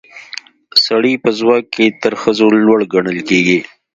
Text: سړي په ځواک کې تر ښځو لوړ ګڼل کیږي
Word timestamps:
سړي 0.85 1.13
په 1.23 1.29
ځواک 1.39 1.65
کې 1.75 1.85
تر 2.01 2.13
ښځو 2.21 2.47
لوړ 2.65 2.79
ګڼل 2.93 3.19
کیږي 3.29 3.59